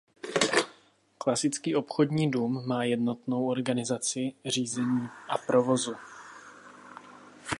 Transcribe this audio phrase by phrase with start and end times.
[1.17, 5.95] Klasický obchodní dům má jednotnou organizaci řízení a provozu.